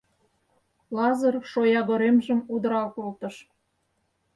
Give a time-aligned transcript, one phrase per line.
[0.95, 3.35] Лазыр шоягоремжым удырал колтыш.